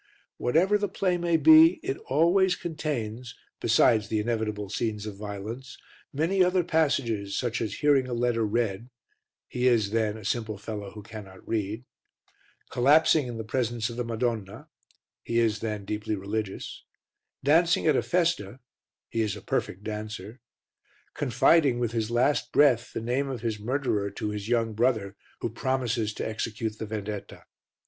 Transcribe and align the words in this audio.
Whatever 0.37 0.79
the 0.79 0.89
play 0.89 1.15
may 1.19 1.37
be, 1.37 1.73
it 1.83 1.95
always 2.07 2.55
contains, 2.55 3.35
besides 3.59 4.07
the 4.07 4.19
inevitable 4.19 4.67
scenes 4.67 5.05
of 5.05 5.13
violence, 5.15 5.77
many 6.11 6.43
other 6.43 6.63
passages 6.63 7.37
such 7.37 7.61
as 7.61 7.75
hearing 7.75 8.07
a 8.07 8.13
letter 8.15 8.43
read 8.43 8.89
(he 9.47 9.67
is 9.67 9.91
then 9.91 10.17
a 10.17 10.25
simple 10.25 10.57
fellow 10.57 10.89
who 10.93 11.03
cannot 11.03 11.47
read), 11.47 11.85
collapsing 12.71 13.27
in 13.27 13.37
the 13.37 13.43
presence 13.43 13.91
of 13.91 13.95
the 13.95 14.03
Madonna 14.03 14.69
(he 15.21 15.37
is 15.37 15.59
then 15.59 15.85
deeply 15.85 16.15
religious), 16.15 16.83
dancing 17.43 17.85
at 17.85 17.95
a 17.95 18.01
festa 18.01 18.59
(he 19.07 19.21
is 19.21 19.35
a 19.35 19.41
perfect 19.43 19.83
dancer), 19.83 20.39
confiding, 21.13 21.77
with 21.77 21.91
his 21.91 22.09
last 22.09 22.51
breath, 22.51 22.91
the 22.91 23.01
name 23.01 23.29
of 23.29 23.41
his 23.41 23.59
murderer 23.59 24.09
to 24.09 24.29
his 24.31 24.49
young 24.49 24.73
brother 24.73 25.15
who 25.41 25.49
promises 25.51 26.11
to 26.11 26.27
execute 26.27 26.79
the 26.79 26.87
vendetta. 26.87 27.45